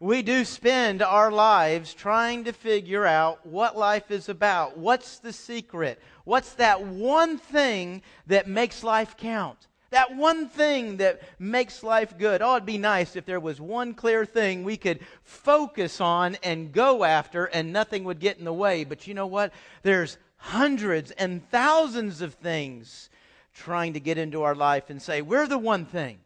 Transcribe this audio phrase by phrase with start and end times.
[0.00, 4.76] We do spend our lives trying to figure out what life is about.
[4.76, 6.00] What's the secret?
[6.24, 9.68] What's that one thing that makes life count?
[9.90, 12.42] That one thing that makes life good.
[12.42, 16.72] Oh, it'd be nice if there was one clear thing we could focus on and
[16.72, 18.82] go after and nothing would get in the way.
[18.82, 19.52] But you know what?
[19.84, 23.08] There's hundreds and thousands of things
[23.54, 26.18] trying to get into our life and say, we're the one thing.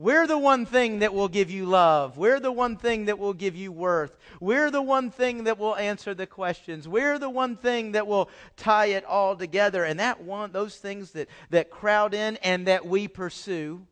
[0.00, 2.16] We're the one thing that will give you love.
[2.16, 4.16] We're the one thing that will give you worth.
[4.40, 6.88] We're the one thing that will answer the questions.
[6.88, 9.84] We're the one thing that will tie it all together.
[9.84, 13.86] And that one, those things that, that crowd in and that we pursue,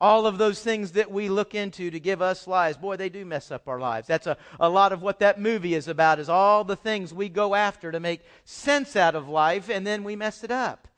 [0.00, 3.26] all of those things that we look into to give us lives, boy, they do
[3.26, 4.08] mess up our lives.
[4.08, 7.28] That's a, a lot of what that movie is about, is all the things we
[7.28, 10.88] go after to make sense out of life, and then we mess it up.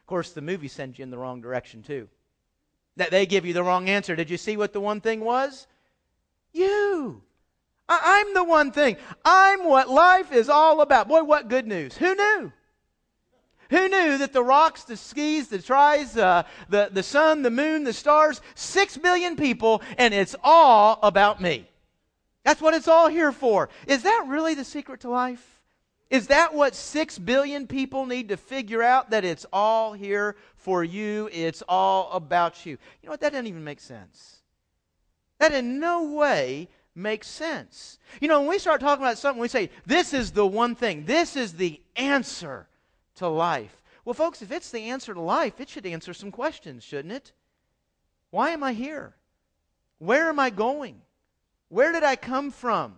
[0.00, 2.08] Of course, the movie sends you in the wrong direction, too
[2.96, 4.16] that they give you the wrong answer.
[4.16, 5.66] Did you see what the one thing was?
[6.52, 7.22] You.
[7.88, 8.96] I- am the one thing.
[9.24, 11.08] I'm what life is all about.
[11.08, 11.96] Boy, what good news.
[11.96, 12.52] Who knew?
[13.70, 17.84] Who knew that the rocks, the skis, the tries, uh, the, the sun, the moon,
[17.84, 21.68] the stars, six billion people, and it's all about me?
[22.44, 23.68] That's what it's all here for.
[23.88, 25.55] Is that really the secret to life?
[26.08, 29.10] Is that what six billion people need to figure out?
[29.10, 32.72] That it's all here for you, it's all about you.
[33.02, 33.20] You know what?
[33.20, 34.42] That doesn't even make sense.
[35.38, 37.98] That in no way makes sense.
[38.20, 41.04] You know, when we start talking about something, we say, this is the one thing,
[41.04, 42.66] this is the answer
[43.16, 43.82] to life.
[44.04, 47.32] Well, folks, if it's the answer to life, it should answer some questions, shouldn't it?
[48.30, 49.14] Why am I here?
[49.98, 51.02] Where am I going?
[51.68, 52.96] Where did I come from?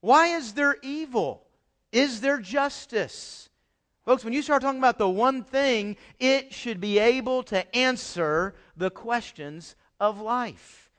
[0.00, 1.44] Why is there evil?
[1.92, 3.48] Is there justice?
[4.04, 8.54] Folks, when you start talking about the one thing, it should be able to answer
[8.76, 10.90] the questions of life.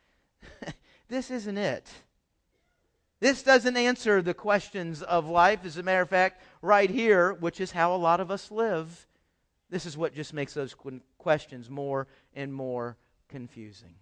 [1.08, 1.90] this isn't it.
[3.20, 5.66] This doesn't answer the questions of life.
[5.66, 9.08] As a matter of fact, right here, which is how a lot of us live,
[9.70, 10.76] this is what just makes those
[11.18, 12.98] questions more and more
[13.30, 13.96] confusing.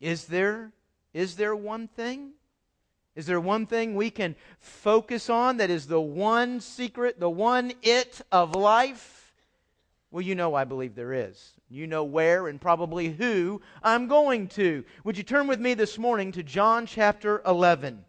[0.00, 0.72] Is there,
[1.12, 2.32] is there one thing?
[3.16, 7.72] Is there one thing we can focus on that is the one secret, the one
[7.82, 9.32] it of life?
[10.10, 11.52] Well, you know I believe there is.
[11.68, 14.84] You know where and probably who I'm going to.
[15.04, 18.04] Would you turn with me this morning to John chapter 11?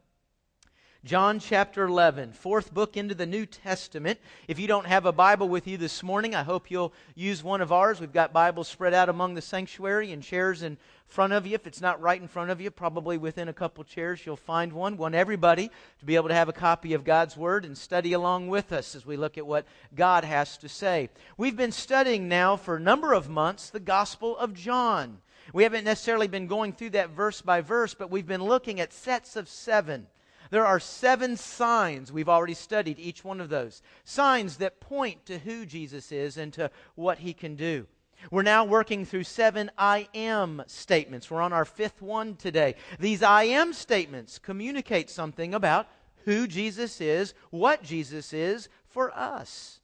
[1.06, 4.19] John chapter 11, fourth book into the New Testament.
[4.47, 7.62] If you don't have a Bible with you this morning, I hope you'll use one
[7.62, 8.02] of ours.
[8.02, 10.75] We've got Bibles spread out among the sanctuary and chairs in
[11.07, 11.53] front of you.
[11.53, 14.74] If it's not right in front of you, probably within a couple chairs, you'll find
[14.74, 14.97] one.
[14.97, 15.69] Want everybody
[16.00, 18.96] to be able to have a copy of God's Word and study along with us
[18.96, 21.09] as we look at what God has to say.
[21.38, 25.19] We've been studying now for a number of months the Gospel of John.
[25.53, 28.91] We haven't necessarily been going through that verse by verse, but we've been looking at
[28.91, 30.07] sets of seven
[30.50, 32.12] there are seven signs.
[32.12, 33.81] We've already studied each one of those.
[34.03, 37.88] Signs that point to who Jesus is and to what he can do.
[38.31, 41.30] We're now working through seven I am statements.
[41.30, 42.75] We're on our fifth one today.
[43.00, 45.88] These I am statements communicate something about
[46.25, 49.80] who Jesus is, what Jesus is for us.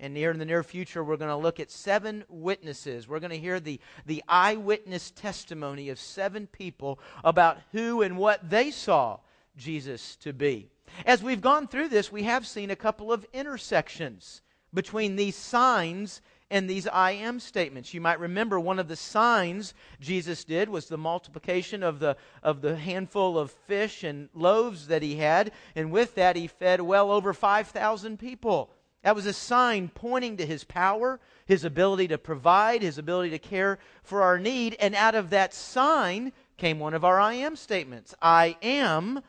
[0.00, 3.08] And near in the near future, we're going to look at seven witnesses.
[3.08, 8.48] We're going to hear the, the eyewitness testimony of seven people about who and what
[8.48, 9.18] they saw
[9.58, 10.70] Jesus to be.
[11.04, 14.40] As we've gone through this, we have seen a couple of intersections
[14.72, 17.92] between these signs and these I am statements.
[17.92, 22.62] You might remember one of the signs Jesus did was the multiplication of the, of
[22.62, 27.10] the handful of fish and loaves that he had, and with that he fed well
[27.10, 28.70] over 5,000 people.
[29.02, 33.38] That was a sign pointing to his power, his ability to provide, his ability to
[33.38, 37.56] care for our need, and out of that sign came one of our I am
[37.56, 39.22] statements I am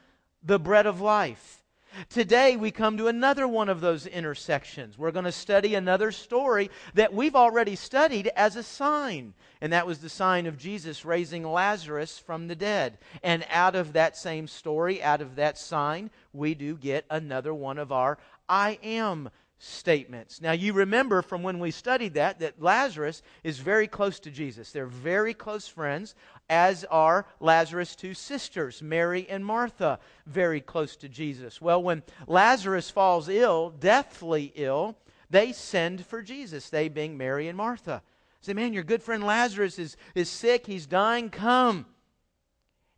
[0.44, 1.64] the bread of life.
[2.10, 4.98] Today, we come to another one of those intersections.
[4.98, 9.88] We're going to study another story that we've already studied as a sign, and that
[9.88, 13.00] was the sign of Jesus raising Lazarus from the dead.
[13.24, 17.80] And out of that same story, out of that sign, we do get another one
[17.80, 19.30] of our I am
[19.60, 20.42] statements.
[20.42, 24.72] Now, you remember from when we studied that, that Lazarus is very close to Jesus.
[24.72, 26.16] They're very close friends,
[26.50, 31.62] as are Lazarus' two sisters, Mary and Martha, very close to Jesus.
[31.62, 34.98] Well, when Lazarus falls ill, deathly ill,
[35.30, 38.02] they send for Jesus, they being Mary and Martha.
[38.42, 41.86] Say, man, your good friend Lazarus is, is sick, he's dying, come.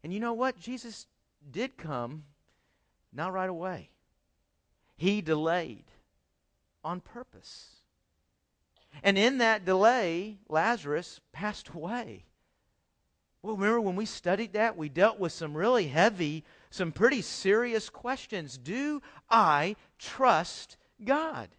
[0.03, 0.59] And you know what?
[0.59, 1.07] Jesus
[1.49, 2.23] did come,
[3.11, 3.89] not right away.
[4.95, 5.85] He delayed
[6.83, 7.67] on purpose.
[9.03, 12.25] And in that delay, Lazarus passed away.
[13.43, 17.89] Well, remember when we studied that, we dealt with some really heavy, some pretty serious
[17.89, 18.57] questions.
[18.57, 21.49] Do I trust God?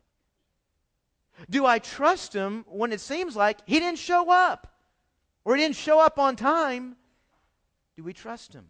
[1.50, 4.72] Do I trust Him when it seems like He didn't show up
[5.44, 6.96] or He didn't show up on time?
[7.96, 8.68] Do we trust Him?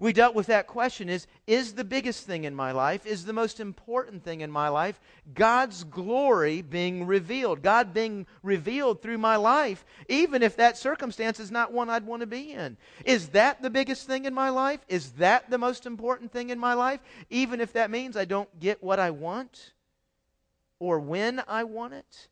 [0.00, 3.32] We dealt with that question is is the biggest thing in my life, is the
[3.32, 5.00] most important thing in my life
[5.32, 11.52] God's glory being revealed, God being revealed through my life, even if that circumstance is
[11.52, 12.76] not one I'd want to be in.
[13.04, 14.80] Is that the biggest thing in my life?
[14.88, 17.00] Is that the most important thing in my life,
[17.30, 19.72] even if that means I don't get what I want
[20.80, 22.28] or when I want it?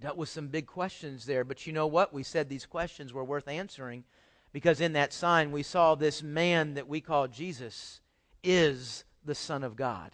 [0.00, 2.14] Dealt with some big questions there, but you know what?
[2.14, 4.04] We said these questions were worth answering
[4.52, 8.00] because in that sign, we saw this man that we call Jesus
[8.42, 10.12] is the Son of God.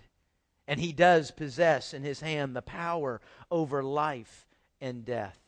[0.69, 4.47] And he does possess in his hand the power over life
[4.81, 5.39] and death.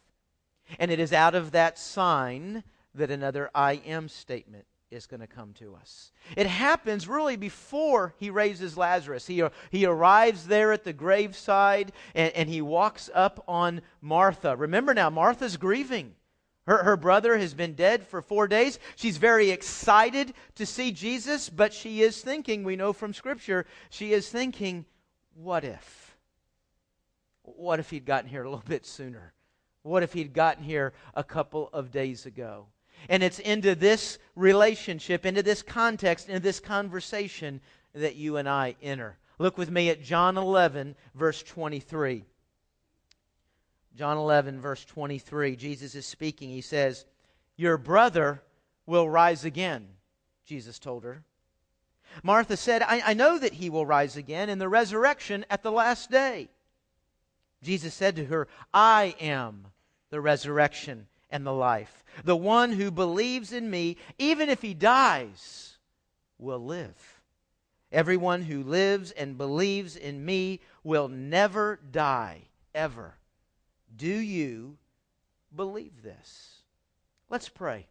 [0.79, 2.63] And it is out of that sign
[2.95, 6.13] that another I am statement is going to come to us.
[6.37, 9.27] It happens really before he raises Lazarus.
[9.27, 14.57] He, he arrives there at the graveside and, and he walks up on Martha.
[14.57, 16.15] Remember now, Martha's grieving.
[16.69, 18.79] Her, her brother has been dead for four days.
[18.95, 24.13] She's very excited to see Jesus, but she is thinking, we know from Scripture, she
[24.13, 24.85] is thinking,
[25.35, 26.15] what if?
[27.43, 29.33] What if he'd gotten here a little bit sooner?
[29.83, 32.67] What if he'd gotten here a couple of days ago?
[33.09, 37.63] And it's into this relationship, into this context, into this conversation
[37.95, 39.17] that you and I enter.
[39.39, 42.27] Look with me at John 11, verse 23.
[43.99, 46.51] John 11, verse 23, Jesus is speaking.
[46.51, 47.05] He says,
[47.57, 48.41] Your brother
[48.87, 49.89] will rise again,
[50.47, 51.25] Jesus told her.
[52.23, 55.73] Martha said, I, I, know that he will rise again in the resurrection at the
[55.73, 56.49] last day.
[57.61, 59.67] Jesus said to her, I am
[60.11, 62.05] the resurrection and the life.
[62.23, 65.77] The one who believes in me, even if he dies,
[66.39, 67.21] will live.
[67.91, 72.43] Everyone who lives and believes in me will never die,
[72.77, 73.19] ever.
[73.97, 74.79] Do you
[75.55, 76.63] believe this?
[77.31, 77.87] Let's pray.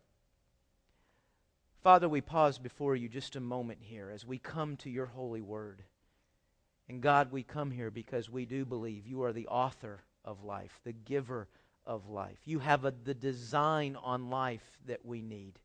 [1.84, 5.42] Father, we pause before you just a moment here as we come to your holy
[5.42, 5.84] word.
[6.90, 10.80] And God, we come here because we do believe you are the author of life,
[10.84, 11.48] the giver
[11.86, 12.40] of life.
[12.46, 15.60] You have a, the design on life that we need.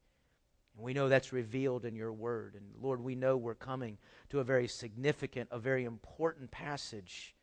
[0.76, 2.54] And we know that's revealed in your word.
[2.54, 3.98] And Lord, we know we're coming
[4.30, 7.34] to a very significant, a very important passage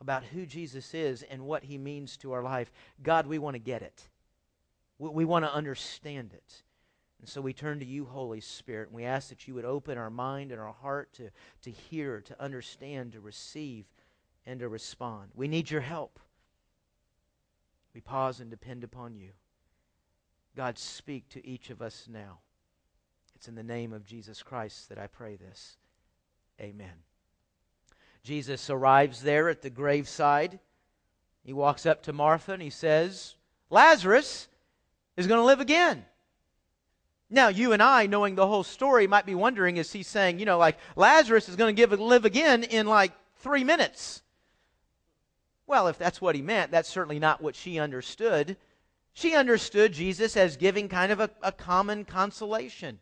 [0.00, 2.70] about who Jesus is and what he means to our life,
[3.02, 4.08] God, we want to get it.
[4.98, 6.62] We, we want to understand it.
[7.20, 9.96] And so we turn to you, Holy Spirit, and we ask that you would open
[9.96, 11.30] our mind and our heart to,
[11.62, 13.86] to hear, to understand, to receive,
[14.44, 15.30] and to respond.
[15.34, 16.20] We need your help.
[17.94, 19.30] We pause and depend upon you.
[20.54, 22.38] God, speak to each of us now.
[23.34, 25.76] It's in the name of Jesus Christ that I pray this.
[26.60, 26.92] Amen.
[28.26, 30.58] Jesus arrives there at the graveside.
[31.44, 33.36] He walks up to Martha and he says,
[33.70, 34.48] Lazarus
[35.16, 36.04] is going to live again.
[37.30, 40.44] Now, you and I, knowing the whole story, might be wondering is he saying, you
[40.44, 44.22] know, like Lazarus is going to give live again in like three minutes?
[45.68, 48.56] Well, if that's what he meant, that's certainly not what she understood.
[49.12, 52.98] She understood Jesus as giving kind of a, a common consolation.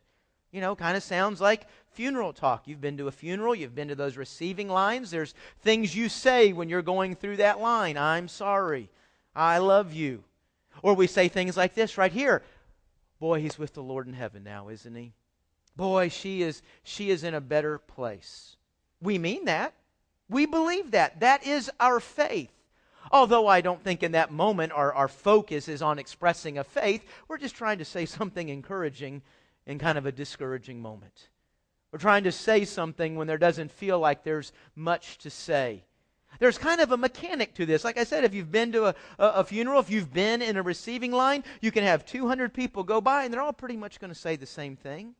[0.55, 2.65] You know, kind of sounds like funeral talk.
[2.65, 5.11] You've been to a funeral, you've been to those receiving lines.
[5.11, 8.89] There's things you say when you're going through that line I'm sorry,
[9.35, 10.23] I love you.
[10.81, 12.41] Or we say things like this right here
[13.19, 15.11] Boy, he's with the Lord in heaven now, isn't he?
[15.75, 18.55] Boy, she is, she is in a better place.
[19.01, 19.73] We mean that.
[20.29, 21.19] We believe that.
[21.19, 22.53] That is our faith.
[23.11, 27.03] Although I don't think in that moment our, our focus is on expressing a faith,
[27.27, 29.21] we're just trying to say something encouraging
[29.65, 31.29] in kind of a discouraging moment.
[31.91, 35.85] We're trying to say something when there doesn't feel like there's much to say.
[36.39, 37.83] There's kind of a mechanic to this.
[37.83, 40.61] Like I said, if you've been to a, a, funeral, if you've been in a
[40.61, 44.11] receiving line, you can have 200 people go by and they're all pretty much going
[44.11, 45.15] to say the same thing.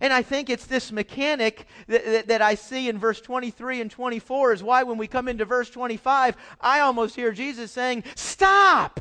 [0.00, 3.90] And I think it's this mechanic that, that, that, I see in verse 23 and
[3.90, 9.00] 24 is why when we come into verse 25, I almost hear Jesus saying, Stop!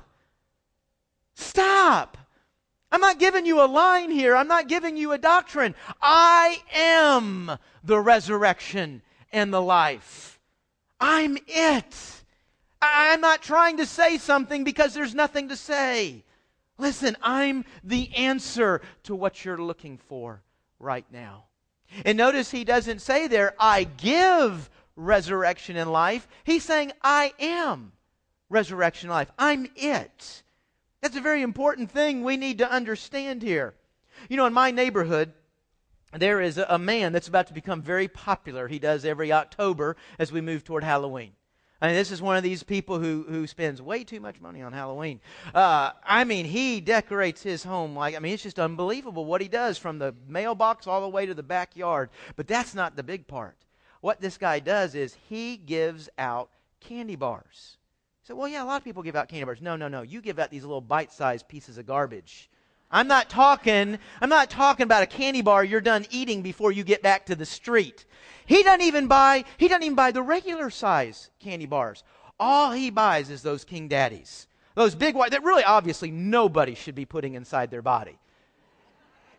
[1.34, 2.18] Stop!
[2.92, 4.36] I'm not giving you a line here.
[4.36, 5.76] I'm not giving you a doctrine.
[6.02, 10.40] I am the resurrection and the life.
[11.00, 12.22] I'm it.
[12.82, 16.24] I'm not trying to say something because there's nothing to say.
[16.78, 20.42] Listen, I'm the answer to what you're looking for
[20.80, 21.46] right now.
[22.06, 26.28] And notice he doesn't say there, I give resurrection and life.
[26.44, 27.92] He's saying, I am
[28.50, 29.32] resurrection and life.
[29.38, 30.44] I'm it.
[31.02, 33.74] That's a very important thing we need to understand here.
[34.30, 35.34] You know, in my neighborhood,
[36.14, 38.68] there is a man that's about to become very popular.
[38.68, 41.32] He does every October as we move toward Halloween.
[41.82, 44.62] I mean, this is one of these people who, who spends way too much money
[44.62, 45.20] on Halloween.
[45.56, 49.48] Uh, I mean, he decorates his home like, I mean, it's just unbelievable what he
[49.48, 52.12] does from the mailbox all the way to the backyard.
[52.36, 53.58] But that's not the big part.
[54.02, 57.78] What this guy does is he gives out candy bars.
[58.32, 59.62] So, well, yeah, a lot of people give out candy bars.
[59.62, 60.04] No, no, no.
[60.04, 62.50] You give out these little bite-sized pieces of garbage.
[62.90, 66.86] I'm not talking, I'm not talking about a candy bar you're done eating before you
[66.86, 68.06] get back to the street.
[68.46, 72.06] He doesn't even buy, he doesn't even buy the regular size candy bars.
[72.40, 74.48] All he buys is those King Daddies.
[74.76, 78.18] Those big white that really obviously nobody should be putting inside their body.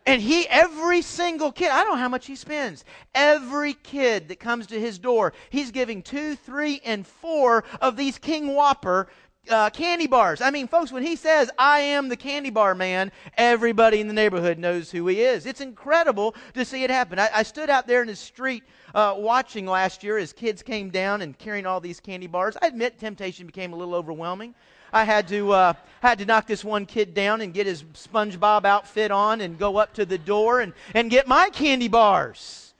[0.04, 2.84] And he, every single kid, I don't know how much he spends.
[3.14, 8.18] Every kid that comes to his door, he's giving two, three, and four of these
[8.18, 9.08] King Whopper
[9.48, 10.40] uh, candy bars.
[10.40, 14.12] I mean, folks, when he says, I am the candy bar man, everybody in the
[14.12, 15.46] neighborhood knows who he is.
[15.46, 17.18] It's incredible to see it happen.
[17.18, 18.62] I, I stood out there in the street
[18.94, 22.56] uh, watching last year as kids came down and carrying all these candy bars.
[22.60, 24.54] I admit temptation became a little overwhelming.
[24.92, 28.64] I had to uh, had to knock this one kid down and get his SpongeBob
[28.64, 32.74] outfit on and go up to the door and, and get my candy bars.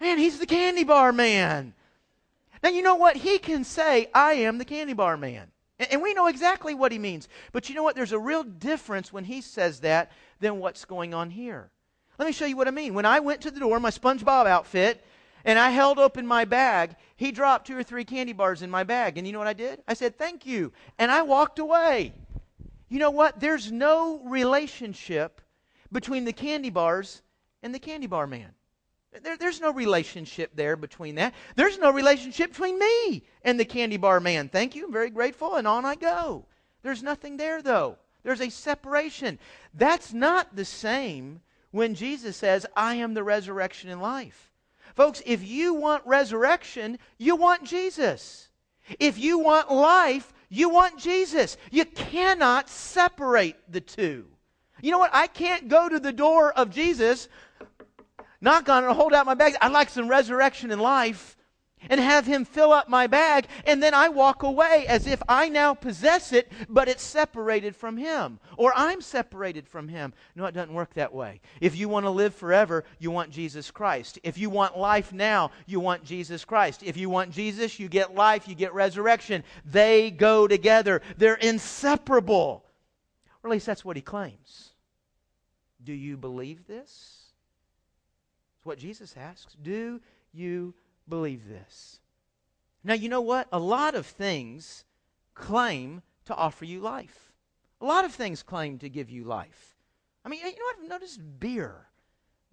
[0.00, 1.74] Man, he's the candy bar man.
[2.62, 3.16] Now you know what?
[3.16, 5.48] He can say, I am the candy bar man.
[5.78, 7.28] And we know exactly what he means.
[7.52, 7.94] But you know what?
[7.94, 11.70] There's a real difference when he says that than what's going on here.
[12.18, 12.94] Let me show you what I mean.
[12.94, 15.04] When I went to the door, my SpongeBob outfit,
[15.48, 18.84] and I held open my bag, he dropped two or three candy bars in my
[18.84, 19.16] bag.
[19.16, 19.82] And you know what I did?
[19.88, 20.74] I said, Thank you.
[20.98, 22.12] And I walked away.
[22.90, 23.40] You know what?
[23.40, 25.40] There's no relationship
[25.90, 27.22] between the candy bars
[27.62, 28.50] and the candy bar man.
[29.22, 31.32] There, there's no relationship there between that.
[31.56, 34.50] There's no relationship between me and the candy bar man.
[34.50, 34.84] Thank you.
[34.84, 35.54] I'm very grateful.
[35.54, 36.44] And on I go.
[36.82, 37.96] There's nothing there, though.
[38.22, 39.38] There's a separation.
[39.72, 41.40] That's not the same
[41.70, 44.47] when Jesus says, I am the resurrection and life.
[44.98, 48.48] Folks, if you want resurrection, you want Jesus.
[48.98, 51.56] If you want life, you want Jesus.
[51.70, 54.26] You cannot separate the two.
[54.82, 55.14] You know what?
[55.14, 57.28] I can't go to the door of Jesus
[58.40, 59.54] knock on it, hold out my bag.
[59.60, 61.36] I'd like some resurrection in life
[61.88, 65.48] and have him fill up my bag, and then I walk away as if I
[65.48, 70.12] now possess it, but it's separated from him, or I'm separated from him.
[70.34, 71.40] No, it doesn't work that way.
[71.60, 74.18] If you want to live forever, you want Jesus Christ.
[74.22, 76.82] If you want life now, you want Jesus Christ.
[76.82, 79.44] If you want Jesus, you get life, you get resurrection.
[79.64, 82.64] They go together, they're inseparable.
[83.42, 84.70] Or at least that's what he claims.
[85.82, 87.32] Do you believe this?
[88.56, 89.56] It's what Jesus asks.
[89.62, 90.00] Do
[90.32, 90.74] you
[91.08, 92.00] believe this?
[92.84, 93.48] Now, you know what?
[93.52, 94.84] A lot of things
[95.34, 97.32] claim to offer you life.
[97.80, 99.76] A lot of things claim to give you life.
[100.24, 100.76] I mean, you know what?
[100.82, 101.86] I've noticed beer.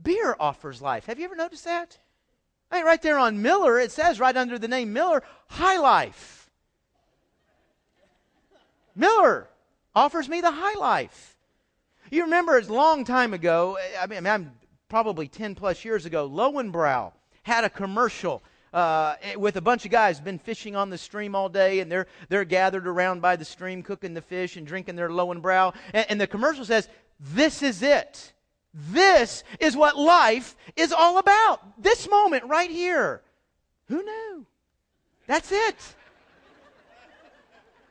[0.02, 1.06] Beer offers life.
[1.06, 1.98] Have you ever noticed that?
[2.72, 6.50] I mean, right there on Miller, it says right under the name Miller, High Life.
[8.96, 9.50] Miller
[9.94, 11.38] offers me the high life.
[12.10, 13.78] You remember, it's a long time ago.
[14.00, 14.52] I mean, I'm
[14.90, 17.12] probably 10 plus years ago, Lowenbrau
[17.46, 21.48] had a commercial uh, with a bunch of guys been fishing on the stream all
[21.48, 25.10] day, and they're they're gathered around by the stream, cooking the fish and drinking their
[25.10, 25.74] Lowenbrau.
[25.94, 28.34] and the commercial says, "This is it.
[28.74, 31.82] This is what life is all about.
[31.82, 33.22] This moment right here.
[33.88, 34.46] Who knew?
[35.28, 35.96] That's it."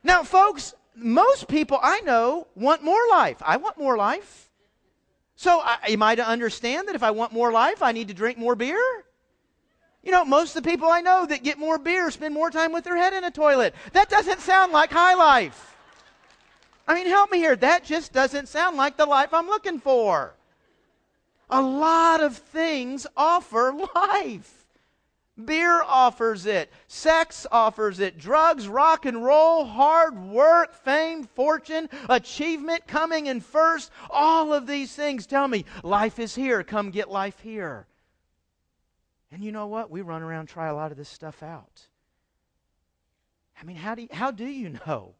[0.02, 3.40] Now, folks, most people I know want more life.
[3.40, 4.50] I want more life.
[5.36, 8.14] So, I, am I to understand that if I want more life, I need to
[8.14, 9.04] drink more beer?
[10.04, 12.72] You know, most of the people I know that get more beer spend more time
[12.72, 13.74] with their head in a toilet.
[13.92, 15.74] That doesn't sound like high life.
[16.86, 17.56] I mean, help me here.
[17.56, 20.34] That just doesn't sound like the life I'm looking for.
[21.48, 24.66] A lot of things offer life.
[25.42, 26.70] Beer offers it.
[26.86, 28.18] Sex offers it.
[28.18, 33.90] Drugs, rock and roll, hard work, fame, fortune, achievement coming in first.
[34.10, 36.62] All of these things tell me life is here.
[36.62, 37.86] Come get life here.
[39.32, 39.90] And you know what?
[39.90, 41.88] We run around try a lot of this stuff out.
[43.60, 45.14] I mean, how do you, how do you know?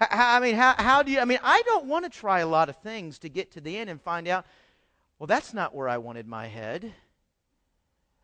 [0.00, 1.20] I mean, how, how do you?
[1.20, 3.76] I mean, I don't want to try a lot of things to get to the
[3.78, 4.44] end and find out,
[5.18, 6.92] well, that's not where I wanted my head.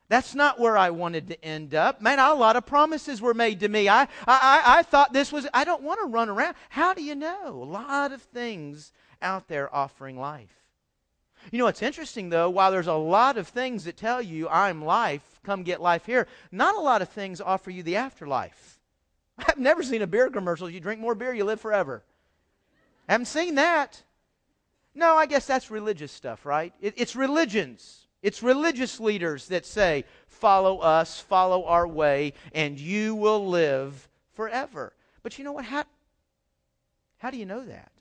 [0.09, 2.03] That's not where I wanted to end up.
[2.03, 3.89] Man, a lot of promises were made to me.
[3.89, 6.55] I, I, I thought this was, I don't want to run around.
[6.69, 7.49] How do you know?
[7.49, 10.62] A lot of things out there offering life.
[11.51, 14.85] You know, it's interesting, though, while there's a lot of things that tell you, I'm
[14.85, 18.81] life, come get life here, not a lot of things offer you the afterlife.
[19.39, 20.71] I've never seen a beer commercial.
[20.71, 22.03] You drink more beer, you live forever.
[23.09, 24.03] I haven't seen that.
[24.95, 26.73] No, I guess that's religious stuff, right?
[26.81, 28.07] It, it's religions.
[28.23, 34.93] It's religious leaders that say, follow us, follow our way, and you will live forever.
[35.23, 35.65] But you know what?
[35.65, 35.85] How,
[37.19, 37.92] how do you know that?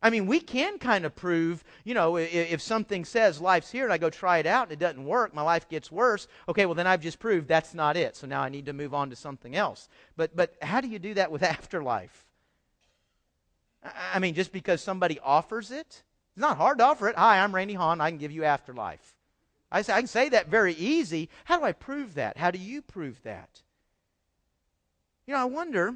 [0.00, 3.82] I mean, we can kind of prove, you know, if, if, something says life's here
[3.82, 6.66] and I go try it out and it doesn't work, my life gets worse, okay,
[6.66, 8.14] well, then I've just proved that's not it.
[8.14, 9.88] So now I need to move on to something else.
[10.16, 12.26] But, but how do you do that with afterlife?
[14.12, 16.02] I mean, just because somebody offers it?
[16.38, 17.16] It's not hard to offer it.
[17.16, 18.00] Hi, I'm Randy Hahn.
[18.00, 19.14] I can give you afterlife.
[19.70, 21.28] I, say, I can say that very easy.
[21.44, 22.36] How do I prove that?
[22.36, 23.62] How do you prove that?
[25.26, 25.94] You know, I wonder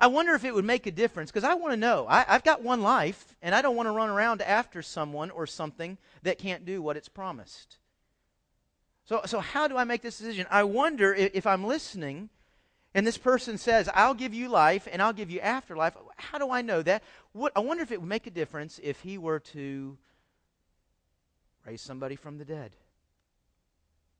[0.00, 2.06] I wonder if it would make a difference because I want to know.
[2.08, 5.46] I, have got one life, and I don't want to run around after someone or
[5.46, 7.78] something that can't do what it's promised.
[9.04, 10.46] So, so how do I make this decision?
[10.50, 12.28] I wonder if, if I'm listening
[12.96, 15.94] and this person says, I'll give you life and I'll give you afterlife.
[16.16, 17.02] How do I know that?
[17.32, 19.98] What, I wonder if it would make a difference if he were to
[21.66, 22.72] raise somebody from the dead.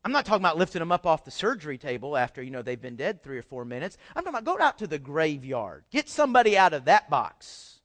[0.07, 2.81] I'm not talking about lifting them up off the surgery table after, you know, they've
[2.81, 3.99] been dead three or four minutes.
[4.15, 5.83] I'm talking about go out to the graveyard.
[5.91, 7.81] Get somebody out of that box.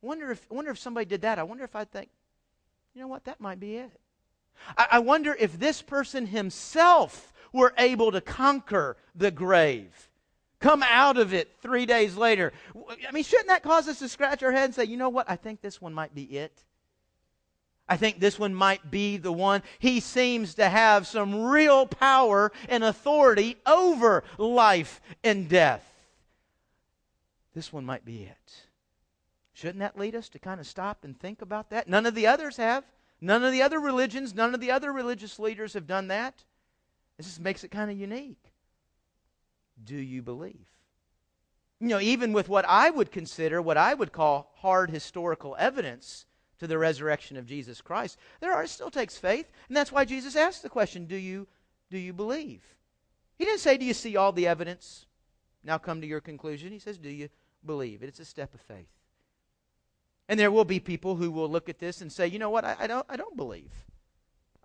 [0.00, 1.38] Wonder if, wonder if somebody did that.
[1.38, 2.08] I wonder if I'd think,
[2.94, 3.90] you know what, that might be it.
[4.78, 10.08] I, I wonder if this person himself were able to conquer the grave
[10.58, 12.54] come out of it three days later.
[13.06, 15.28] I mean, shouldn't that cause us to scratch our head and say, you know what?
[15.28, 16.64] I think this one might be it.
[17.88, 19.62] I think this one might be the one.
[19.78, 25.84] He seems to have some real power and authority over life and death.
[27.54, 28.54] This one might be it.
[29.52, 31.88] Shouldn't that lead us to kind of stop and think about that?
[31.88, 32.84] None of the others have.
[33.20, 36.44] None of the other religions, none of the other religious leaders have done that.
[37.16, 38.52] This just makes it kind of unique.
[39.82, 40.66] Do you believe?
[41.80, 46.26] You know, even with what I would consider, what I would call hard historical evidence,
[46.58, 49.50] to the resurrection of Jesus Christ, there are, it still takes faith.
[49.68, 51.46] And that's why Jesus asked the question, do you,
[51.90, 52.62] do you believe?
[53.36, 55.06] He didn't say, do you see all the evidence?
[55.62, 56.72] Now come to your conclusion.
[56.72, 57.28] He says, do you
[57.64, 58.02] believe?
[58.02, 58.88] It's a step of faith.
[60.28, 62.64] And there will be people who will look at this and say, you know what,
[62.64, 63.72] I, I don't, I don't believe.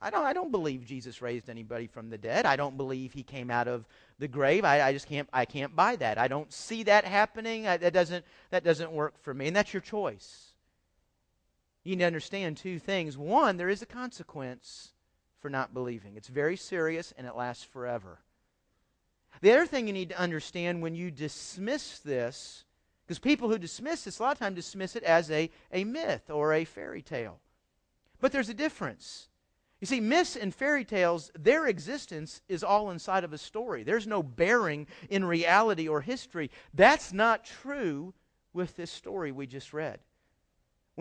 [0.03, 2.47] I don't, I don't believe Jesus raised anybody from the dead.
[2.47, 3.85] I don't believe he came out of
[4.17, 4.65] the grave.
[4.65, 6.17] I, I just can't, I can't buy that.
[6.17, 7.67] I don't see that happening.
[7.67, 9.45] I, that, doesn't, that doesn't work for me.
[9.45, 10.50] And that's your choice
[11.83, 13.17] you need to understand two things.
[13.17, 14.93] One, there is a consequence
[15.39, 18.19] for not believing, it's very serious and it lasts forever.
[19.41, 22.65] The other thing you need to understand when you dismiss this,
[23.07, 26.29] because people who dismiss this a lot of times dismiss it as a, a myth
[26.29, 27.39] or a fairy tale.
[28.19, 29.29] But there's a difference.
[29.79, 33.81] You see, myths and fairy tales, their existence is all inside of a story.
[33.81, 36.51] There's no bearing in reality or history.
[36.75, 38.13] That's not true
[38.53, 39.99] with this story we just read.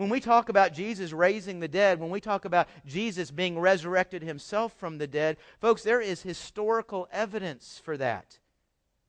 [0.01, 4.23] When we talk about Jesus raising the dead, when we talk about Jesus being resurrected
[4.23, 8.39] himself from the dead, folks, there is historical evidence for that.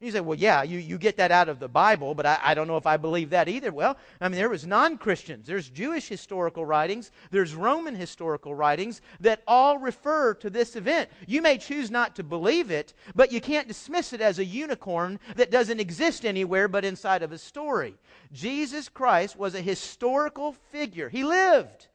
[0.02, 2.54] You say, well, yeah, you, you get that out of the Bible, but I, I
[2.54, 3.70] don't know if I believe that either.
[3.70, 5.46] Well, I mean, there was non-Christians.
[5.46, 7.12] There's Jewish historical writings.
[7.30, 11.08] There's Roman historical writings that all refer to this event.
[11.28, 15.20] You may choose not to believe it, but you can't dismiss it as a unicorn
[15.36, 17.94] that doesn't exist anywhere but inside of a story.
[18.32, 21.10] Jesus Christ was a historical figure.
[21.10, 21.86] He lived.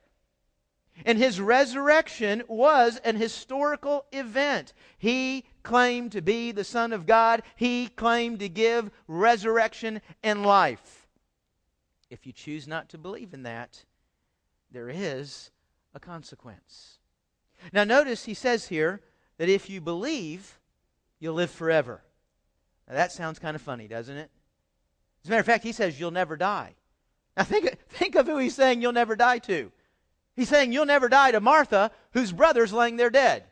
[1.05, 4.73] And his resurrection was an historical event.
[4.97, 11.09] He claimed to be the Son of God, he claimed to give resurrection and life.
[12.09, 13.83] If you choose not to believe in that,
[14.71, 15.51] there is
[15.93, 16.99] a consequence.
[17.73, 19.01] Now, notice he says here
[19.39, 20.57] that if you believe,
[21.19, 22.01] you'll live forever.
[22.87, 24.31] Now, that sounds kind of funny, doesn't it?
[25.21, 26.75] As a matter of fact, he says you'll never die.
[27.35, 29.69] Now, think, think of who he's saying you'll never die to.
[30.33, 33.43] He's saying you'll never die to Martha, whose brother's laying there dead.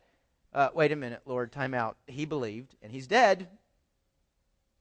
[0.56, 1.98] Uh, wait a minute, Lord, time out.
[2.08, 3.50] He believed, and he's dead.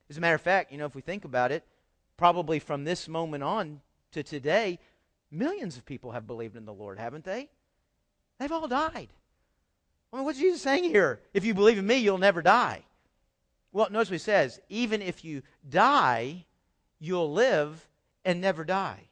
[0.09, 1.65] As a matter of fact, you know, if we think about it,
[2.17, 3.81] probably from this moment on
[4.13, 4.79] to today,
[5.33, 7.49] millions of people have believed in the Lord, haven't they?
[8.39, 9.09] They've all died.
[10.13, 11.21] I mean, what's Jesus saying here?
[11.33, 12.85] If you believe in me, you'll never die.
[13.73, 16.45] Well, notice what he says even if you die,
[17.01, 17.89] you'll live
[18.25, 19.09] and never die.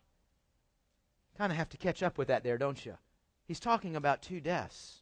[1.36, 2.96] Kind of have to catch up with that there, don't you?
[3.48, 5.01] He's talking about two deaths.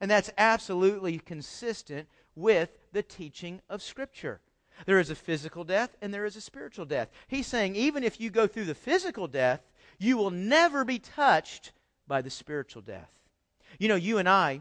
[0.00, 4.40] And that's absolutely consistent with the teaching of Scripture.
[4.84, 7.08] There is a physical death and there is a spiritual death.
[7.28, 9.60] He's saying even if you go through the physical death,
[9.98, 11.72] you will never be touched
[12.06, 13.10] by the spiritual death.
[13.78, 14.60] You know, you and I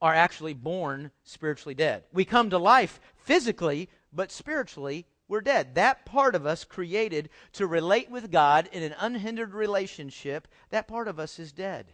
[0.00, 2.04] are actually born spiritually dead.
[2.12, 5.74] We come to life physically, but spiritually, we're dead.
[5.74, 11.08] That part of us created to relate with God in an unhindered relationship, that part
[11.08, 11.92] of us is dead.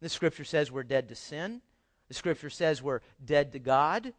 [0.00, 1.62] The scripture says we're dead to sin.
[2.08, 4.12] The scripture says we're dead to God.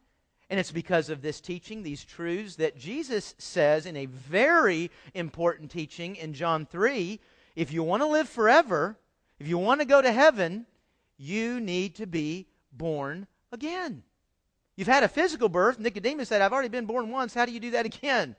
[0.50, 5.70] And it's because of this teaching, these truths, that Jesus says in a very important
[5.70, 7.20] teaching in John 3
[7.54, 8.96] if you want to live forever,
[9.40, 10.64] if you want to go to heaven,
[11.16, 14.04] you need to be born again.
[14.76, 15.80] You've had a physical birth.
[15.80, 17.34] Nicodemus said, I've already been born once.
[17.34, 18.36] How do you do that again?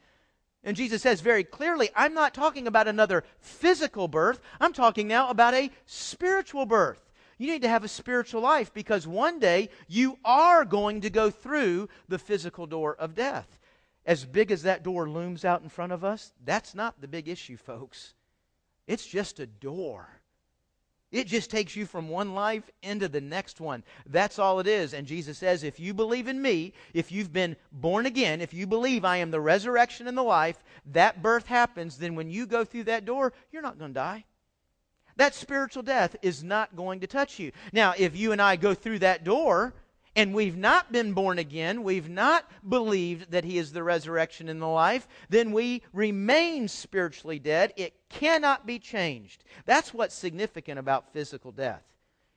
[0.63, 4.39] And Jesus says very clearly, I'm not talking about another physical birth.
[4.60, 7.09] I'm talking now about a spiritual birth.
[7.39, 11.32] You need to have a spiritual life because one day you are going to go
[11.32, 13.60] through the physical door of death.
[14.06, 17.30] As big as that door looms out in front of us, that's not the big
[17.30, 18.13] issue, folks.
[18.88, 20.10] It's just a door.
[21.12, 23.84] It just takes you from one life into the next one.
[24.06, 24.93] That's all it is.
[24.93, 28.67] And Jesus says, if you believe in me, if you've been born again, if you
[28.67, 32.65] believe I am the resurrection and the life, that birth happens, then when you go
[32.65, 34.25] through that door, you're not going to die.
[35.19, 37.51] That spiritual death is not going to touch you.
[37.73, 39.73] Now, if you and I go through that door,
[40.15, 44.62] and we've not been born again, we've not believed that He is the resurrection and
[44.62, 47.73] the life, then we remain spiritually dead.
[47.75, 49.43] It cannot be changed.
[49.65, 51.84] That's what's significant about physical death.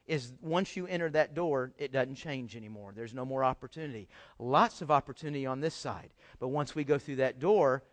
[0.09, 2.93] Is once you enter that door, it doesn't change anymore.
[2.97, 4.09] There's no more opportunity.
[4.41, 6.11] Lots of opportunity on this side.
[6.41, 7.85] But once we go through that door,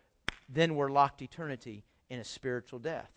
[0.48, 3.12] then we're locked eternity in a spiritual death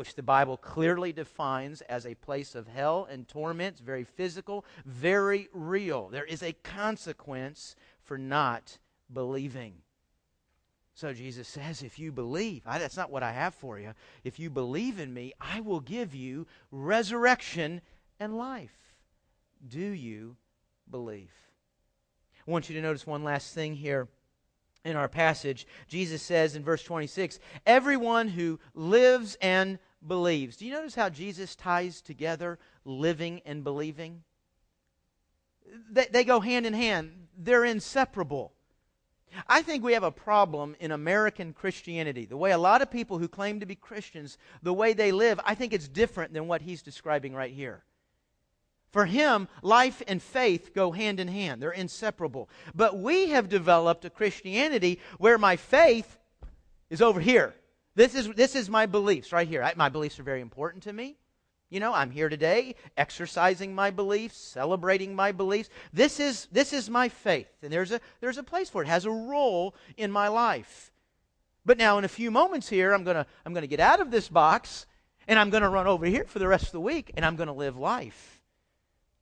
[0.00, 3.78] which the Bible clearly defines as a place of hell and torment.
[3.80, 6.08] Very physical, very real.
[6.08, 8.78] There is a consequence for not
[9.12, 9.74] believing.
[10.94, 13.92] So Jesus says, if you believe, I, that's not what I have for you.
[14.24, 17.82] If you believe in me, I will give you resurrection
[18.18, 18.96] and life.
[19.68, 20.34] Do you
[20.90, 21.34] believe?
[22.48, 24.08] I want you to notice one last thing here
[24.82, 30.56] in our passage, Jesus says in verse 26 Everyone who lives and believes.
[30.56, 34.22] Do you notice how Jesus ties together living and believing?
[35.90, 38.52] They, they go hand in hand, they're inseparable.
[39.48, 42.24] I think we have a problem in American Christianity.
[42.24, 45.38] The way a lot of people who claim to be Christians, the way they live,
[45.44, 47.84] I think it's different than what he's describing right here.
[48.90, 52.50] For him, life and faith go hand in hand, they're inseparable.
[52.74, 56.18] But we have developed a Christianity where my faith
[56.88, 57.54] is over here.
[57.94, 59.62] This is, this is my beliefs right here.
[59.62, 61.16] I, my beliefs are very important to me.
[61.70, 65.70] You know, I'm here today exercising my beliefs, celebrating my beliefs.
[65.92, 68.86] This is, this is my faith, and there's a, there's a place for it.
[68.86, 70.90] It has a role in my life.
[71.64, 74.00] But now, in a few moments here, I'm going to I'm going to get out
[74.00, 74.86] of this box,
[75.28, 77.36] and I'm going to run over here for the rest of the week, and I'm
[77.36, 78.42] going to live life.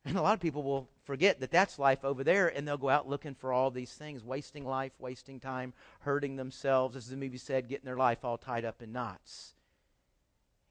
[0.05, 2.91] And a lot of people will forget that that's life over there, and they'll go
[2.91, 7.39] out looking for all these things, wasting life, wasting time, hurting themselves, as the movie
[7.39, 9.55] said, getting their life all tied up in knots.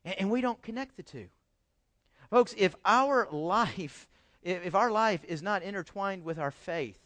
[0.05, 1.25] And, and we don't connect the two.
[2.29, 4.07] Folks, if our life,
[4.43, 6.99] if, if our life is not intertwined with our faith,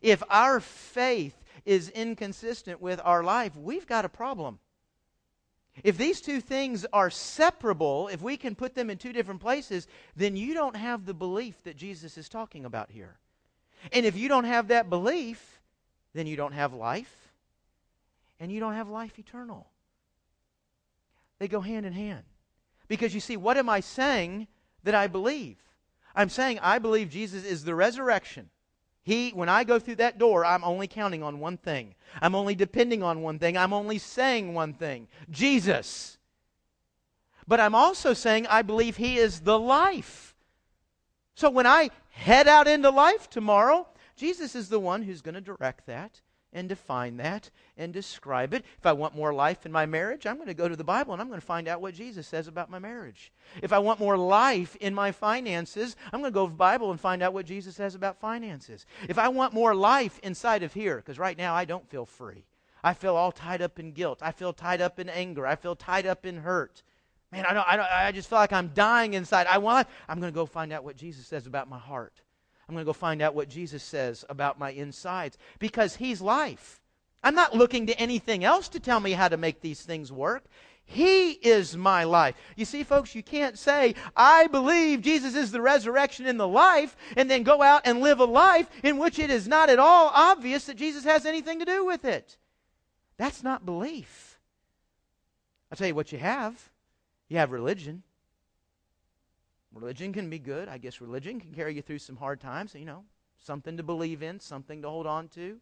[0.00, 4.58] if our faith is inconsistent with our life, we've got a problem.
[5.84, 9.86] If these two things are separable, if we can put them in two different places,
[10.16, 13.18] then you don't have the belief that Jesus is talking about here.
[13.92, 15.60] And if you don't have that belief,
[16.14, 17.32] then you don't have life,
[18.40, 19.68] and you don't have life eternal.
[21.38, 22.24] They go hand in hand.
[22.88, 24.48] Because you see, what am I saying
[24.82, 25.58] that I believe?
[26.14, 28.50] I'm saying I believe Jesus is the resurrection.
[29.08, 31.94] He, when I go through that door, I'm only counting on one thing.
[32.20, 33.56] I'm only depending on one thing.
[33.56, 36.18] I'm only saying one thing Jesus.
[37.46, 40.36] But I'm also saying I believe He is the life.
[41.34, 45.40] So when I head out into life tomorrow, Jesus is the one who's going to
[45.40, 46.20] direct that
[46.52, 48.64] and define that and describe it.
[48.78, 51.12] If I want more life in my marriage, I'm going to go to the Bible
[51.12, 53.32] and I'm going to find out what Jesus says about my marriage.
[53.62, 56.90] If I want more life in my finances, I'm going to go to the Bible
[56.90, 58.86] and find out what Jesus says about finances.
[59.08, 62.44] If I want more life inside of here, because right now I don't feel free.
[62.82, 64.20] I feel all tied up in guilt.
[64.22, 65.46] I feel tied up in anger.
[65.46, 66.82] I feel tied up in hurt.
[67.30, 69.46] Man, I, don't, I, don't, I just feel like I'm dying inside.
[69.48, 69.86] I want.
[70.08, 72.22] I'm going to go find out what Jesus says about my heart.
[72.68, 76.80] I'm going to go find out what Jesus says about my insides because He's life.
[77.22, 80.44] I'm not looking to anything else to tell me how to make these things work.
[80.84, 82.34] He is my life.
[82.56, 86.96] You see, folks, you can't say, I believe Jesus is the resurrection and the life,
[87.16, 90.10] and then go out and live a life in which it is not at all
[90.14, 92.38] obvious that Jesus has anything to do with it.
[93.18, 94.38] That's not belief.
[95.70, 96.70] I'll tell you what you have
[97.28, 98.02] you have religion.
[99.80, 100.68] Religion can be good.
[100.68, 103.04] I guess religion can carry you through some hard times, you know,
[103.38, 105.60] something to believe in, something to hold on to.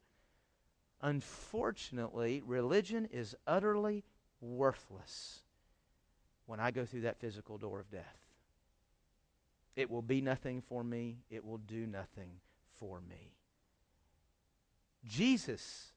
[1.02, 4.04] Unfortunately, religion is utterly
[4.40, 5.40] worthless
[6.46, 8.16] when I go through that physical door of death.
[9.74, 12.30] It will be nothing for me, it will do nothing
[12.78, 13.34] for me.
[15.04, 15.92] Jesus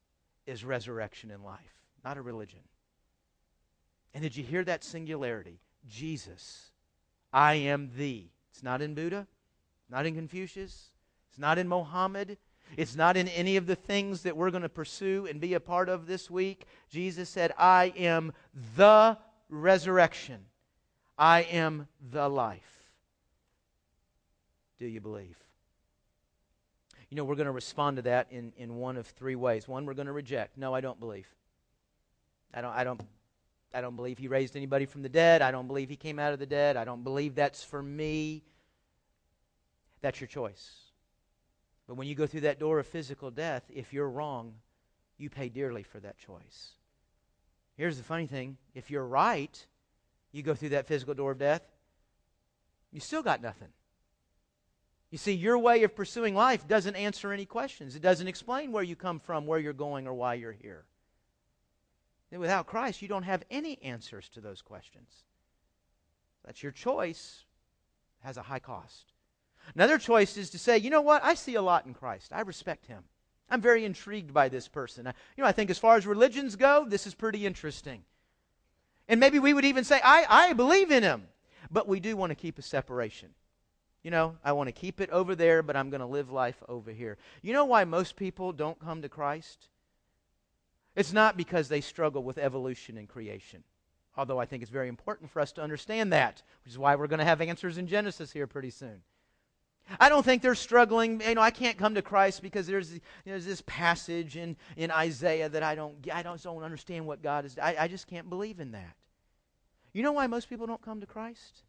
[0.46, 2.60] is resurrection and life, not a religion.
[4.14, 5.62] And did you hear that singularity?
[5.88, 6.72] Jesus.
[7.32, 8.32] I am thee.
[8.52, 9.28] It's not in Buddha,
[9.90, 10.90] not in Confucius,
[11.30, 12.38] it's not in Mohammed,
[12.78, 15.60] it's not in any of the things that we're going to pursue and be a
[15.60, 16.66] part of this week.
[16.90, 18.34] Jesus said, I am
[18.76, 19.18] the
[19.50, 20.46] resurrection,
[21.18, 22.62] I am the life.
[24.78, 25.38] Do you believe?
[27.10, 29.68] You know, we're going to respond to that in, in one of three ways.
[29.68, 30.58] One, we're going to reject.
[30.58, 31.28] No, I don't believe.
[32.54, 33.02] I don't, I don't,
[33.74, 35.42] I don't believe he raised anybody from the dead.
[35.42, 36.76] I don't believe he came out of the dead.
[36.76, 38.44] I don't believe that's for me.
[40.02, 40.72] That's your choice.
[41.88, 44.54] But when you go through that door of physical death, if you're wrong,
[45.18, 46.74] you pay dearly for that choice.
[47.78, 49.66] Here's the funny thing if you're right,
[50.32, 51.64] you go through that physical door of death,
[52.92, 53.70] you still got nothing.
[55.12, 57.96] You see, your way of pursuing life doesn't answer any questions.
[57.96, 60.86] It doesn't explain where you come from, where you're going, or why you're here.
[62.32, 65.24] Without Christ, you don't have any answers to those questions.
[66.46, 67.44] That's your choice.
[68.22, 69.14] It has a high cost.
[69.76, 71.24] Another choice is to say, you know what?
[71.24, 72.32] I see a lot in Christ.
[72.34, 73.04] I respect him.
[73.50, 75.08] I'm very intrigued by this person.
[75.08, 78.04] I, you know, I think as far as religions go, this is pretty interesting.
[79.08, 81.28] And maybe we would even say, I, I believe in him.
[81.72, 83.30] But we do want to keep a separation.
[84.04, 86.64] You know, I want to keep it over there, but I'm going to live life
[86.70, 87.18] over here.
[87.42, 89.68] You know why most people don't come to Christ?
[91.00, 93.64] It's not because they struggle with evolution and creation.
[94.18, 97.08] Although I think it's very important for us to understand that, which is why we're
[97.08, 99.02] going to have answers in Genesis here pretty soon.
[99.98, 101.22] I don't think they're struggling.
[101.22, 105.48] You know, I can't come to Christ because there's, there's this passage in, in Isaiah
[105.48, 107.58] that I don't, I don't, don't understand what God is.
[107.58, 108.98] I, I just can't believe in that.
[109.94, 111.64] You know why most people don't come to Christ?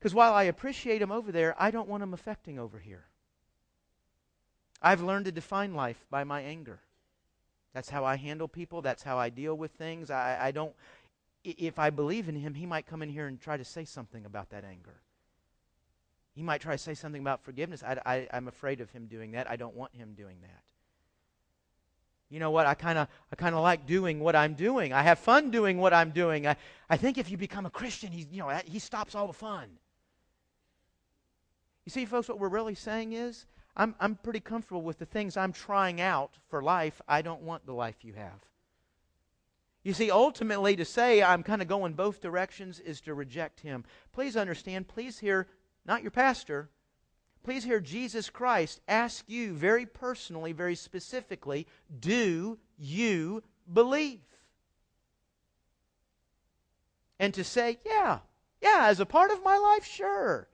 [0.00, 3.04] Because while I appreciate them over there, I don't want them affecting over here.
[4.82, 6.80] I've learned to define life by my anger.
[7.74, 8.82] That's how I handle people.
[8.82, 10.10] That's how I deal with things.
[10.10, 10.74] I, I don't,
[11.44, 14.24] if I believe in him, he might come in here and try to say something
[14.24, 15.00] about that anger.
[16.34, 17.82] He might try to say something about forgiveness.
[17.82, 19.50] I, I'm afraid of him doing that.
[19.50, 20.62] I don't want him doing that.
[22.30, 22.66] You know what?
[22.66, 24.94] I kind of I kind of like doing what I'm doing.
[24.94, 26.46] I have fun doing what I'm doing.
[26.46, 26.56] I,
[26.88, 29.68] I think if you become a Christian, he, you know, he stops all the fun.
[31.84, 33.44] You see, folks, what we're really saying is,
[33.76, 37.00] I'm, I'm pretty comfortable with the things I'm trying out for life.
[37.08, 38.40] I don't want the life you have.
[39.82, 43.84] You see, ultimately, to say I'm kind of going both directions is to reject him.
[44.12, 45.48] Please understand, please hear,
[45.84, 46.68] not your pastor,
[47.42, 51.66] please hear Jesus Christ ask you very personally, very specifically,
[51.98, 54.20] do you believe?
[57.18, 58.18] And to say, yeah,
[58.60, 60.48] yeah, as a part of my life, sure.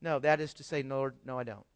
[0.00, 1.66] No, that is to say, Lord, no, I don't.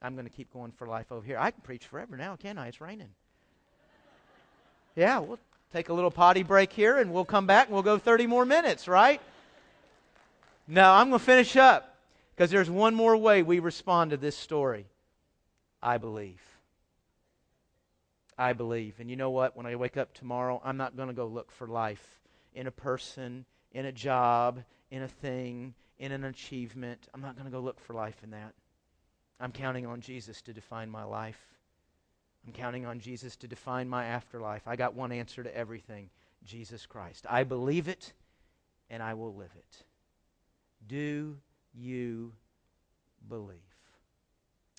[0.00, 1.38] I'm going to keep going for life over here.
[1.38, 2.68] I can preach forever now, can I?
[2.68, 3.10] It's raining.
[4.94, 5.38] Yeah, we'll
[5.72, 8.44] take a little potty break here and we'll come back and we'll go 30 more
[8.44, 9.20] minutes, right?
[10.66, 11.96] No, I'm going to finish up
[12.34, 14.86] because there's one more way we respond to this story.
[15.82, 16.40] I believe.
[18.36, 18.94] I believe.
[19.00, 19.56] And you know what?
[19.56, 22.20] When I wake up tomorrow, I'm not going to go look for life
[22.54, 27.08] in a person, in a job, in a thing, in an achievement.
[27.14, 28.54] I'm not going to go look for life in that.
[29.40, 31.38] I'm counting on Jesus to define my life.
[32.46, 34.66] I'm counting on Jesus to define my afterlife.
[34.66, 36.10] I got one answer to everything
[36.44, 37.26] Jesus Christ.
[37.28, 38.12] I believe it
[38.90, 39.84] and I will live it.
[40.86, 41.36] Do
[41.74, 42.32] you
[43.28, 43.58] believe?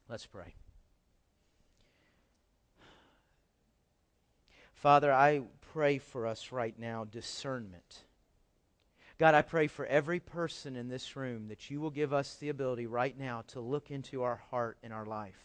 [0.09, 0.55] Let's pray.
[4.73, 5.41] Father, I
[5.73, 8.03] pray for us right now discernment.
[9.19, 12.47] God, I pray for every person in this room that you will give us the
[12.47, 15.35] ability right now to look into our heart and our life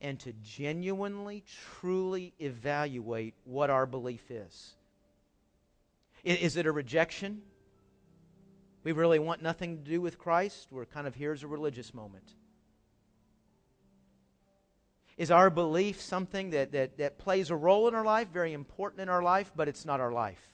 [0.00, 1.42] and to genuinely,
[1.80, 4.74] truly evaluate what our belief is.
[6.22, 7.42] Is it a rejection?
[8.84, 10.68] We really want nothing to do with Christ?
[10.70, 12.34] We're kind of here's a religious moment.
[15.16, 19.00] Is our belief something that, that, that plays a role in our life, very important
[19.00, 20.53] in our life, but it's not our life?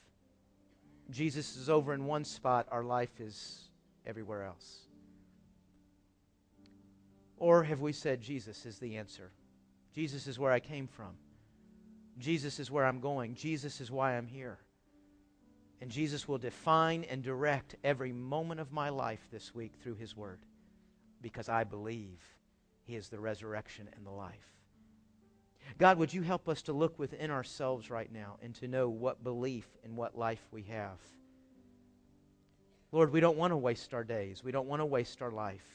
[1.11, 3.69] Jesus is over in one spot, our life is
[4.05, 4.87] everywhere else?
[7.37, 9.31] Or have we said, Jesus is the answer?
[9.93, 11.17] Jesus is where I came from.
[12.17, 13.35] Jesus is where I'm going.
[13.35, 14.59] Jesus is why I'm here.
[15.81, 20.15] And Jesus will define and direct every moment of my life this week through His
[20.15, 20.39] Word
[21.21, 22.21] because I believe
[22.83, 24.60] He is the resurrection and the life.
[25.77, 29.23] God, would you help us to look within ourselves right now and to know what
[29.23, 30.97] belief and what life we have?
[32.91, 34.43] Lord, we don't want to waste our days.
[34.43, 35.65] We don't want to waste our life.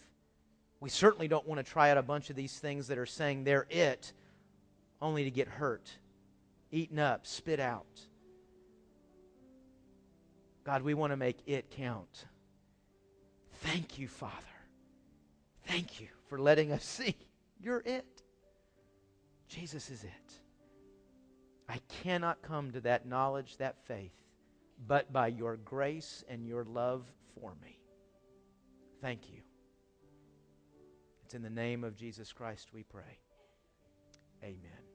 [0.80, 3.44] We certainly don't want to try out a bunch of these things that are saying
[3.44, 4.12] they're it,
[5.00, 5.90] only to get hurt,
[6.70, 7.86] eaten up, spit out.
[10.64, 12.26] God, we want to make it count.
[13.62, 14.34] Thank you, Father.
[15.64, 17.16] Thank you for letting us see
[17.60, 18.15] you're it.
[19.48, 20.32] Jesus is it.
[21.68, 24.14] I cannot come to that knowledge, that faith,
[24.86, 27.04] but by your grace and your love
[27.34, 27.78] for me.
[29.00, 29.40] Thank you.
[31.24, 33.18] It's in the name of Jesus Christ we pray.
[34.42, 34.85] Amen.